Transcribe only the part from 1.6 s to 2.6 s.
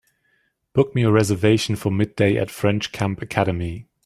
for midday at